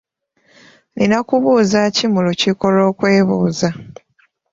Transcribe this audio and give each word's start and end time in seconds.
Nina 0.95 1.17
kubuuza 1.27 1.79
ki 1.95 2.05
mu 2.13 2.19
lukiiko 2.25 2.65
lw'okwebuuza? 2.75 3.67